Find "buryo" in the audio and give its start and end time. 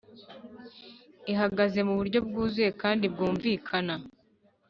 1.99-2.19